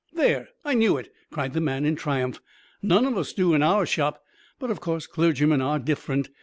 [0.15, 0.49] "There!
[0.65, 2.41] I knew it," cried the man in triumph.
[2.81, 4.23] "None of us do in our shop;
[4.57, 6.29] but, of course, clergymen are different.